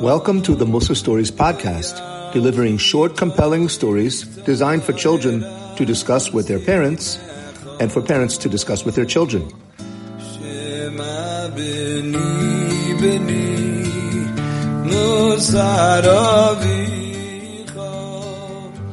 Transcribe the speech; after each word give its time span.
Welcome 0.00 0.42
to 0.42 0.54
the 0.54 0.64
Musar 0.64 0.94
Stories 0.94 1.32
podcast, 1.32 1.98
delivering 2.32 2.78
short, 2.78 3.16
compelling 3.16 3.68
stories 3.68 4.22
designed 4.22 4.84
for 4.84 4.92
children 4.92 5.40
to 5.74 5.84
discuss 5.84 6.32
with 6.32 6.46
their 6.46 6.60
parents 6.60 7.18
and 7.80 7.90
for 7.90 8.00
parents 8.00 8.38
to 8.38 8.48
discuss 8.48 8.84
with 8.84 8.94
their 8.94 9.04
children. 9.04 9.50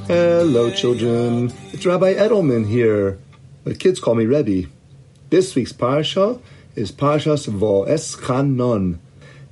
Hello, 0.07 0.69
children. 0.69 1.51
It's 1.73 1.83
Rabbi 1.83 2.13
Edelman 2.13 2.67
here. 2.67 3.17
The 3.63 3.73
kids 3.73 3.99
call 3.99 4.13
me 4.13 4.27
Rebbe. 4.27 4.69
This 5.31 5.55
week's 5.55 5.73
parsha 5.73 6.39
is 6.75 6.91
Parshas 6.91 7.47
Vo'es 7.47 8.15
Chanon. 8.23 8.99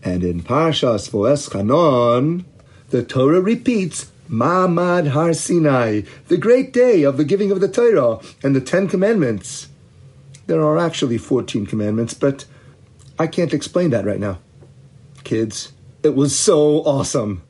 And 0.04 0.24
in 0.24 0.44
Parshas 0.44 1.10
Vo'es 1.10 1.52
Chanon, 1.52 2.46
the 2.92 3.04
Torah 3.04 3.42
repeats 3.42 4.12
Ma'amad 4.30 5.08
Har 5.08 5.34
Sinai, 5.34 6.02
the 6.28 6.38
great 6.38 6.72
day 6.72 7.02
of 7.02 7.18
the 7.18 7.26
giving 7.26 7.52
of 7.52 7.60
the 7.60 7.68
Torah 7.68 8.20
and 8.44 8.56
the 8.56 8.62
Ten 8.62 8.88
Commandments. 8.88 9.70
There 10.46 10.62
are 10.62 10.78
actually 10.78 11.18
14 11.18 11.66
commandments, 11.66 12.14
but 12.14 12.46
I 13.18 13.26
can't 13.26 13.56
explain 13.56 13.90
that 13.90 14.06
right 14.06 14.20
now. 14.20 14.38
Kids, 15.24 15.74
it 16.04 16.14
was 16.14 16.38
so 16.38 16.84
awesome. 16.84 17.42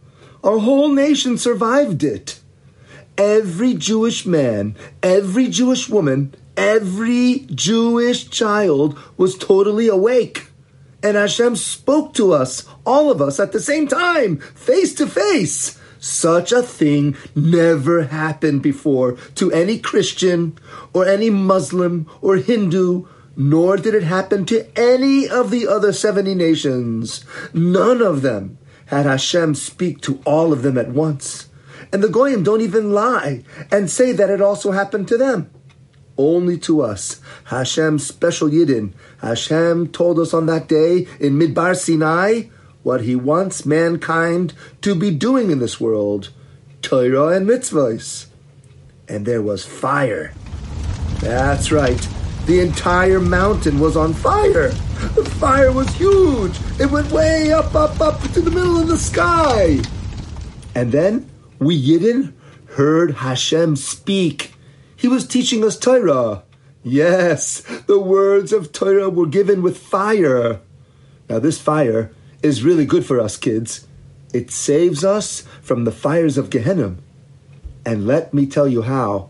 Our 0.41 0.59
whole 0.59 0.87
nation 0.87 1.37
survived 1.37 2.01
it 2.01 2.39
every 3.17 3.73
Jewish 3.73 4.25
man, 4.25 4.75
every 5.01 5.47
Jewish 5.47 5.89
woman, 5.89 6.35
every 6.57 7.45
Jewish 7.53 8.29
child 8.29 8.97
was 9.17 9.37
totally 9.37 9.87
awake. 9.87 10.49
And 11.01 11.17
Hashem 11.17 11.57
spoke 11.57 12.13
to 12.13 12.31
us, 12.33 12.65
all 12.85 13.11
of 13.11 13.21
us, 13.21 13.39
at 13.39 13.51
the 13.51 13.59
same 13.59 13.87
time, 13.87 14.37
face 14.37 14.93
to 14.95 15.07
face. 15.07 15.79
Such 15.99 16.51
a 16.51 16.61
thing 16.61 17.15
never 17.35 18.03
happened 18.03 18.61
before 18.61 19.13
to 19.35 19.51
any 19.51 19.79
Christian 19.79 20.57
or 20.93 21.05
any 21.05 21.29
Muslim 21.29 22.07
or 22.21 22.37
Hindu, 22.37 23.05
nor 23.35 23.77
did 23.77 23.95
it 23.95 24.03
happen 24.03 24.45
to 24.47 24.67
any 24.77 25.27
of 25.27 25.49
the 25.49 25.67
other 25.67 25.93
70 25.93 26.35
nations. 26.35 27.23
None 27.53 28.01
of 28.01 28.21
them 28.21 28.57
had 28.87 29.05
Hashem 29.05 29.55
speak 29.55 30.01
to 30.01 30.21
all 30.25 30.51
of 30.51 30.61
them 30.61 30.77
at 30.77 30.89
once. 30.89 31.49
And 31.91 32.03
the 32.03 32.09
Goyim 32.09 32.43
don't 32.43 32.61
even 32.61 32.91
lie 32.91 33.43
and 33.71 33.89
say 33.89 34.11
that 34.11 34.29
it 34.29 34.41
also 34.41 34.71
happened 34.71 35.07
to 35.09 35.17
them. 35.17 35.49
Only 36.17 36.57
to 36.59 36.81
us, 36.81 37.21
Hashem's 37.45 38.05
special 38.05 38.47
Yidden, 38.47 38.93
Hashem 39.21 39.87
told 39.87 40.19
us 40.19 40.33
on 40.33 40.45
that 40.45 40.67
day 40.67 41.07
in 41.19 41.39
Midbar 41.39 41.75
Sinai 41.75 42.43
what 42.83 43.01
He 43.01 43.15
wants 43.15 43.65
mankind 43.65 44.53
to 44.81 44.93
be 44.93 45.09
doing 45.09 45.49
in 45.49 45.59
this 45.59 45.79
world 45.79 46.29
Torah 46.83 47.29
and 47.29 47.47
mitzvahs. 47.47 48.27
And 49.07 49.25
there 49.25 49.41
was 49.41 49.65
fire. 49.65 50.33
That's 51.19 51.71
right. 51.71 52.07
The 52.45 52.59
entire 52.59 53.19
mountain 53.19 53.79
was 53.79 53.95
on 53.95 54.13
fire. 54.13 54.69
The 55.15 55.25
fire 55.39 55.71
was 55.71 55.87
huge. 55.95 56.57
It 56.79 56.91
went 56.91 57.11
way 57.11 57.51
up, 57.51 57.73
up, 57.73 57.99
up 58.01 58.21
to 58.33 58.41
the 58.41 58.51
middle 58.51 58.79
of 58.79 58.87
the 58.87 58.97
sky. 58.97 59.79
And 60.75 60.91
then 60.91 61.29
we 61.63 61.81
Yidden 61.81 62.33
heard 62.75 63.15
Hashem 63.15 63.75
speak. 63.75 64.53
He 64.95 65.07
was 65.07 65.27
teaching 65.27 65.63
us 65.63 65.77
Torah. 65.77 66.43
Yes, 66.83 67.61
the 67.87 67.99
words 67.99 68.51
of 68.51 68.71
Torah 68.71 69.09
were 69.09 69.27
given 69.27 69.61
with 69.61 69.77
fire. 69.77 70.59
Now, 71.29 71.39
this 71.39 71.59
fire 71.59 72.11
is 72.41 72.63
really 72.63 72.85
good 72.85 73.05
for 73.05 73.19
us 73.19 73.37
kids. 73.37 73.87
It 74.33 74.51
saves 74.51 75.03
us 75.03 75.41
from 75.61 75.85
the 75.85 75.91
fires 75.91 76.37
of 76.37 76.49
Gehenna. 76.49 76.95
And 77.85 78.07
let 78.07 78.33
me 78.33 78.45
tell 78.45 78.67
you 78.67 78.81
how. 78.81 79.29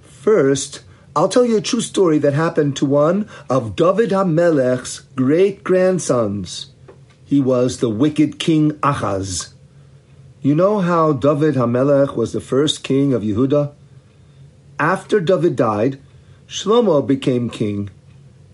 First, 0.00 0.82
I'll 1.14 1.28
tell 1.28 1.46
you 1.46 1.56
a 1.56 1.62
true 1.62 1.80
story 1.80 2.18
that 2.18 2.34
happened 2.34 2.76
to 2.76 2.84
one 2.84 3.28
of 3.48 3.76
David 3.76 4.10
HaMelech's 4.10 5.00
great 5.14 5.64
grandsons. 5.64 6.72
He 7.24 7.40
was 7.40 7.78
the 7.78 7.88
wicked 7.88 8.38
King 8.38 8.72
Achaz. 8.80 9.54
You 10.46 10.54
know 10.54 10.78
how 10.78 11.12
David 11.12 11.56
Hamelech 11.56 12.14
was 12.14 12.32
the 12.32 12.40
first 12.40 12.84
king 12.84 13.12
of 13.12 13.22
Yehuda? 13.22 13.72
After 14.78 15.18
David 15.18 15.56
died, 15.56 15.98
Shlomo 16.46 17.04
became 17.04 17.50
king, 17.50 17.90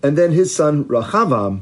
and 0.01 0.17
then 0.17 0.31
his 0.31 0.55
son 0.55 0.85
Rehavam, 0.85 1.61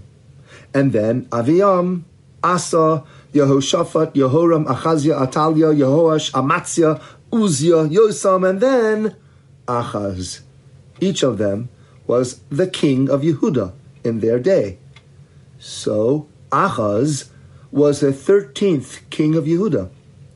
and 0.74 0.94
then 0.94 1.25
Aviam, 1.31 2.03
Asa, 2.42 3.03
Yehoshaphat, 3.34 4.14
Yehoram, 4.14 4.69
Achaziah, 4.72 5.16
Atalia, 5.16 5.75
Yehoash, 5.75 6.31
Amatzia, 6.31 7.02
Uzziah, 7.34 7.90
Yosam, 7.90 8.50
and 8.50 8.62
then 8.62 9.18
Achaz. 9.68 10.40
Each 11.02 11.24
of 11.24 11.40
them 11.40 11.68
was 12.08 12.40
the 12.48 12.68
king 12.68 13.09
of 13.09 13.19
Yehuda 13.19 13.74
in 14.06 14.22
their 14.22 14.40
day. 14.40 14.78
So 15.59 16.30
Achaz 16.53 17.28
was 17.69 18.00
the 18.00 18.13
thirteenth 18.13 19.02
king 19.09 19.36
of 19.36 19.44
Yehuda. 19.44 19.90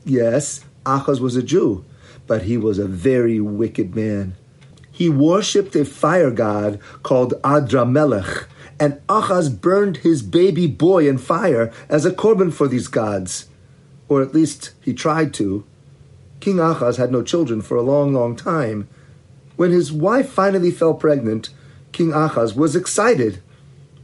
Yes, 0.08 0.64
Achaz 0.84 1.18
was 1.18 1.34
a 1.34 1.42
Jew, 1.42 1.84
but 2.28 2.42
he 2.42 2.56
was 2.56 2.78
a 2.78 2.86
very 2.86 3.40
wicked 3.40 3.96
man. 3.96 4.36
He 4.92 5.08
worshipped 5.08 5.74
a 5.74 5.84
fire 5.84 6.30
god 6.30 6.78
called 7.02 7.34
Adramelech, 7.42 8.46
and 8.78 9.04
Achaz 9.08 9.60
burned 9.60 9.98
his 9.98 10.22
baby 10.22 10.68
boy 10.68 11.08
in 11.08 11.18
fire 11.18 11.72
as 11.88 12.06
a 12.06 12.12
korban 12.12 12.52
for 12.52 12.68
these 12.68 12.86
gods. 12.86 13.48
Or 14.08 14.22
at 14.22 14.32
least 14.32 14.74
he 14.80 14.94
tried 14.94 15.34
to. 15.34 15.64
King 16.38 16.58
Achaz 16.58 16.98
had 16.98 17.10
no 17.10 17.24
children 17.24 17.60
for 17.60 17.76
a 17.76 17.82
long, 17.82 18.14
long 18.14 18.36
time. 18.36 18.86
When 19.56 19.72
his 19.72 19.92
wife 19.92 20.28
finally 20.28 20.70
fell 20.70 20.94
pregnant, 20.94 21.50
King 21.90 22.12
Achaz 22.12 22.54
was 22.54 22.76
excited. 22.76 23.42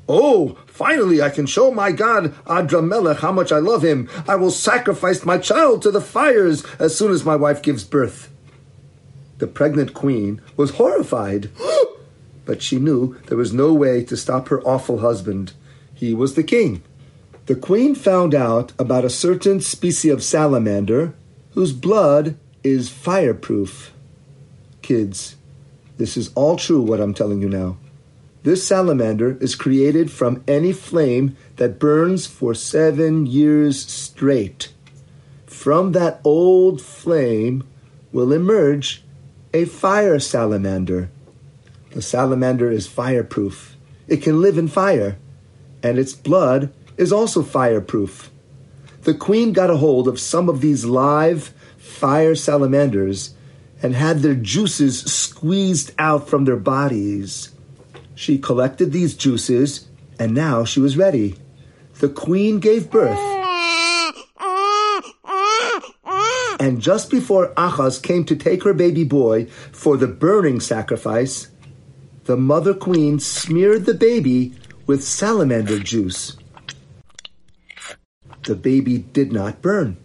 Oh, 0.08 0.58
finally 0.66 1.22
I 1.22 1.30
can 1.30 1.46
show 1.46 1.70
my 1.70 1.92
God 1.92 2.34
Adramelech 2.44 3.18
how 3.18 3.32
much 3.32 3.52
I 3.52 3.58
love 3.58 3.82
him. 3.82 4.08
I 4.26 4.36
will 4.36 4.50
sacrifice 4.50 5.24
my 5.24 5.38
child 5.38 5.82
to 5.82 5.90
the 5.90 6.00
fires 6.00 6.64
as 6.78 6.96
soon 6.96 7.12
as 7.12 7.24
my 7.24 7.36
wife 7.36 7.62
gives 7.62 7.84
birth. 7.84 8.30
The 9.38 9.46
pregnant 9.46 9.94
queen 9.94 10.40
was 10.56 10.72
horrified, 10.72 11.50
but 12.44 12.62
she 12.62 12.78
knew 12.78 13.16
there 13.26 13.38
was 13.38 13.52
no 13.52 13.72
way 13.72 14.04
to 14.04 14.16
stop 14.16 14.48
her 14.48 14.62
awful 14.62 14.98
husband. 14.98 15.52
He 15.94 16.14
was 16.14 16.34
the 16.34 16.42
king. 16.42 16.82
The 17.46 17.56
queen 17.56 17.94
found 17.94 18.34
out 18.34 18.72
about 18.78 19.04
a 19.04 19.10
certain 19.10 19.60
species 19.60 20.12
of 20.12 20.22
salamander 20.22 21.14
whose 21.54 21.72
blood 21.72 22.36
is 22.62 22.88
fireproof. 22.88 23.92
Kids, 24.80 25.36
this 25.96 26.16
is 26.16 26.32
all 26.34 26.56
true 26.56 26.80
what 26.80 27.00
I'm 27.00 27.14
telling 27.14 27.40
you 27.40 27.48
now. 27.48 27.76
This 28.42 28.66
salamander 28.66 29.38
is 29.40 29.54
created 29.54 30.10
from 30.10 30.42
any 30.48 30.72
flame 30.72 31.36
that 31.56 31.78
burns 31.78 32.26
for 32.26 32.54
seven 32.54 33.24
years 33.26 33.86
straight. 33.86 34.72
From 35.46 35.92
that 35.92 36.20
old 36.24 36.80
flame 36.80 37.62
will 38.10 38.32
emerge 38.32 39.04
a 39.54 39.64
fire 39.64 40.18
salamander. 40.18 41.10
The 41.90 42.02
salamander 42.02 42.70
is 42.70 42.86
fireproof. 42.88 43.76
It 44.08 44.22
can 44.22 44.40
live 44.40 44.58
in 44.58 44.66
fire, 44.66 45.18
and 45.82 45.98
its 45.98 46.12
blood 46.12 46.72
is 46.96 47.12
also 47.12 47.42
fireproof. 47.42 48.30
The 49.02 49.14
queen 49.14 49.52
got 49.52 49.70
a 49.70 49.76
hold 49.76 50.08
of 50.08 50.18
some 50.18 50.48
of 50.48 50.60
these 50.60 50.84
live 50.84 51.54
fire 51.76 52.34
salamanders 52.34 53.34
and 53.82 53.94
had 53.94 54.20
their 54.20 54.34
juices 54.34 55.02
squeezed 55.02 55.92
out 55.98 56.28
from 56.28 56.44
their 56.44 56.56
bodies. 56.56 57.50
She 58.14 58.38
collected 58.38 58.92
these 58.92 59.14
juices, 59.14 59.88
and 60.18 60.34
now 60.34 60.64
she 60.64 60.80
was 60.80 60.96
ready. 60.96 61.36
The 62.00 62.08
queen 62.08 62.60
gave 62.60 62.90
birth. 62.90 63.18
And 66.60 66.80
just 66.80 67.10
before 67.10 67.52
Achaz 67.54 68.00
came 68.00 68.24
to 68.26 68.36
take 68.36 68.62
her 68.62 68.74
baby 68.74 69.04
boy 69.04 69.46
for 69.72 69.96
the 69.96 70.06
burning 70.06 70.60
sacrifice, 70.60 71.48
the 72.24 72.36
mother 72.36 72.72
queen 72.72 73.18
smeared 73.18 73.84
the 73.84 73.94
baby 73.94 74.54
with 74.86 75.02
salamander 75.02 75.80
juice. 75.80 76.36
The 78.44 78.54
baby 78.54 78.98
did 78.98 79.32
not 79.32 79.62
burn. 79.62 79.96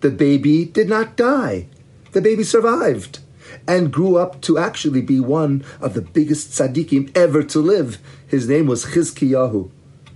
The 0.00 0.10
baby 0.10 0.64
did 0.64 0.88
not 0.88 1.16
die. 1.16 1.68
The 2.12 2.20
baby 2.20 2.44
survived 2.44 3.20
and 3.66 3.92
grew 3.92 4.16
up 4.16 4.40
to 4.42 4.58
actually 4.58 5.02
be 5.02 5.20
one 5.20 5.64
of 5.80 5.94
the 5.94 6.02
biggest 6.02 6.50
tzaddikim 6.50 7.14
ever 7.16 7.42
to 7.42 7.60
live. 7.60 7.98
His 8.26 8.48
name 8.48 8.66
was 8.66 8.86
Chizkiyahu. 8.86 9.70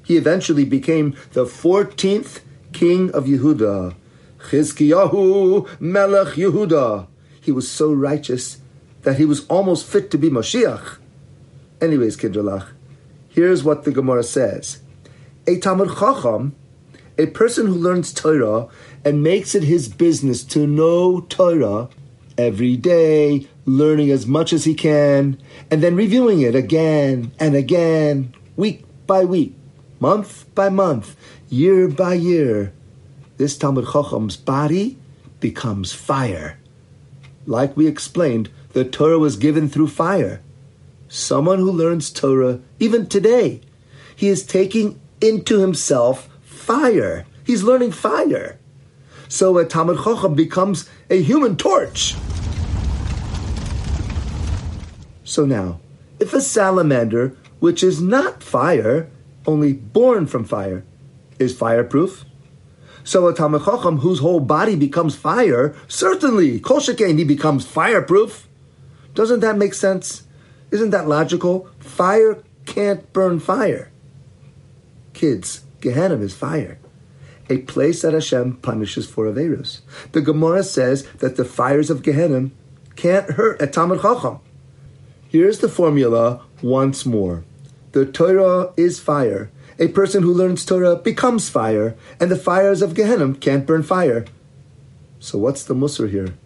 He 0.04 0.16
eventually 0.16 0.64
became 0.64 1.16
the 1.32 1.44
14th 1.44 2.40
king 2.72 3.10
of 3.12 3.24
Yehuda. 3.24 3.94
Chizkiyahu 4.50 5.80
Melech 5.80 6.34
Yehuda. 6.34 7.08
He 7.40 7.52
was 7.52 7.70
so 7.70 7.92
righteous 7.92 8.58
that 9.02 9.18
he 9.18 9.24
was 9.24 9.46
almost 9.46 9.86
fit 9.86 10.10
to 10.10 10.18
be 10.18 10.30
Moshiach. 10.30 10.98
Anyways, 11.80 12.16
Kinderlach, 12.16 12.68
here's 13.28 13.62
what 13.62 13.84
the 13.84 13.92
Gemara 13.92 14.22
says. 14.22 14.80
A 15.46 15.58
Talmud 15.58 15.90
Chacham, 15.98 16.56
a 17.18 17.26
person 17.26 17.66
who 17.66 17.74
learns 17.74 18.12
Torah 18.12 18.68
and 19.04 19.22
makes 19.22 19.54
it 19.54 19.62
his 19.62 19.88
business 19.88 20.42
to 20.44 20.66
know 20.66 21.20
Torah 21.20 21.88
every 22.38 22.76
day, 22.76 23.46
learning 23.64 24.10
as 24.10 24.26
much 24.26 24.52
as 24.52 24.64
he 24.64 24.74
can, 24.74 25.40
and 25.70 25.82
then 25.82 25.96
reviewing 25.96 26.40
it 26.40 26.54
again 26.54 27.32
and 27.38 27.54
again, 27.54 28.34
week 28.56 28.84
by 29.06 29.24
week, 29.24 29.54
month 30.00 30.52
by 30.54 30.68
month, 30.68 31.16
year 31.48 31.88
by 31.88 32.14
year, 32.14 32.72
this 33.36 33.56
Talmud 33.56 33.86
Chacham's 33.92 34.36
body 34.36 34.96
becomes 35.40 35.92
fire. 35.92 36.58
Like 37.46 37.76
we 37.76 37.86
explained, 37.86 38.50
the 38.72 38.84
Torah 38.84 39.18
was 39.18 39.36
given 39.36 39.68
through 39.68 39.88
fire. 39.88 40.42
Someone 41.08 41.58
who 41.58 41.70
learns 41.70 42.10
Torah, 42.10 42.60
even 42.80 43.06
today, 43.06 43.60
he 44.14 44.28
is 44.28 44.44
taking 44.44 45.00
into 45.20 45.60
himself 45.60 46.28
fire. 46.42 47.26
He's 47.44 47.62
learning 47.62 47.92
fire. 47.92 48.58
So 49.28 49.56
a 49.58 49.64
Talmud 49.64 49.98
Chacham 50.02 50.34
becomes 50.34 50.88
a 51.10 51.22
human 51.22 51.56
torch. 51.56 52.14
So 55.26 55.44
now, 55.44 55.80
if 56.20 56.32
a 56.32 56.40
salamander, 56.40 57.36
which 57.58 57.82
is 57.82 58.00
not 58.00 58.44
fire, 58.44 59.10
only 59.44 59.72
born 59.72 60.26
from 60.26 60.44
fire, 60.44 60.84
is 61.40 61.58
fireproof, 61.58 62.24
so 63.02 63.26
a 63.26 63.34
Talmud 63.34 63.64
Chacham 63.64 63.98
whose 63.98 64.20
whole 64.20 64.38
body 64.38 64.76
becomes 64.76 65.16
fire, 65.16 65.74
certainly, 65.88 66.60
Kol 66.60 66.80
he 66.80 67.24
becomes 67.24 67.66
fireproof. 67.66 68.48
Doesn't 69.14 69.40
that 69.40 69.58
make 69.58 69.74
sense? 69.74 70.22
Isn't 70.70 70.90
that 70.90 71.08
logical? 71.08 71.68
Fire 71.80 72.42
can't 72.64 73.12
burn 73.12 73.40
fire. 73.40 73.90
Kids, 75.12 75.64
Gehenna 75.80 76.18
is 76.18 76.34
fire. 76.34 76.78
A 77.50 77.58
place 77.58 78.02
that 78.02 78.14
Hashem 78.14 78.58
punishes 78.58 79.08
for 79.08 79.26
Averus. 79.26 79.80
The 80.12 80.20
Gemara 80.20 80.62
says 80.62 81.04
that 81.18 81.36
the 81.36 81.44
fires 81.44 81.90
of 81.90 82.02
Gehenna 82.02 82.50
can't 82.94 83.30
hurt 83.30 83.60
a 83.60 83.66
Talmud 83.66 84.02
Chacham. 84.02 84.40
Here's 85.36 85.58
the 85.58 85.68
formula 85.68 86.40
once 86.62 87.04
more. 87.04 87.44
The 87.92 88.06
Torah 88.06 88.72
is 88.74 88.98
fire. 88.98 89.50
A 89.78 89.88
person 89.88 90.22
who 90.22 90.32
learns 90.32 90.64
Torah 90.64 90.96
becomes 90.96 91.50
fire, 91.50 91.94
and 92.18 92.30
the 92.30 92.40
fires 92.40 92.80
of 92.80 92.94
Gehenna 92.94 93.34
can't 93.34 93.66
burn 93.66 93.82
fire. 93.82 94.24
So 95.20 95.36
what's 95.36 95.62
the 95.62 95.74
musar 95.74 96.10
here? 96.10 96.38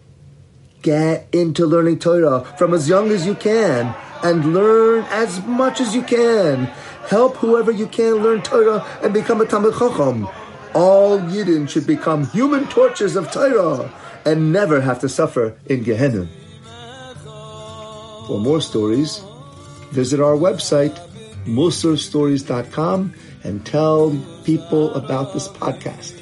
Get 0.81 1.29
into 1.31 1.65
learning 1.65 1.99
Torah 1.99 2.43
from 2.59 2.73
as 2.73 2.89
young 2.89 3.11
as 3.11 3.25
you 3.25 3.33
can 3.33 3.95
and 4.23 4.53
learn 4.53 5.05
as 5.05 5.41
much 5.45 5.79
as 5.79 5.95
you 5.95 6.01
can. 6.03 6.65
Help 7.07 7.37
whoever 7.37 7.71
you 7.71 7.87
can 7.87 8.15
learn 8.15 8.41
Torah 8.41 8.85
and 9.01 9.13
become 9.13 9.39
a 9.39 9.45
Talmud 9.45 9.79
Chacham. 9.79 10.27
All 10.75 11.17
Yidden 11.17 11.69
should 11.69 11.87
become 11.87 12.27
human 12.27 12.67
torches 12.67 13.15
of 13.15 13.31
Torah 13.31 13.89
and 14.25 14.51
never 14.51 14.81
have 14.81 14.99
to 14.99 15.07
suffer 15.07 15.55
in 15.65 15.83
Gehenna. 15.83 16.27
For 18.27 18.39
more 18.39 18.61
stories, 18.61 19.23
visit 19.91 20.19
our 20.19 20.35
website, 20.35 20.95
musarstories.com, 21.45 23.13
and 23.43 23.65
tell 23.65 24.17
people 24.43 24.93
about 24.93 25.33
this 25.33 25.47
podcast. 25.47 26.21